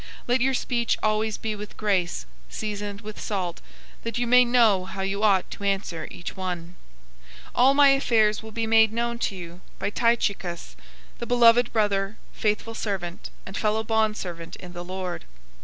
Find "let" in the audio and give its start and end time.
0.29-0.41